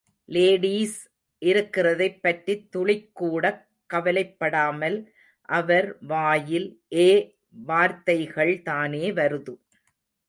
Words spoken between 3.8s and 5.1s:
கவலைப்படாமல்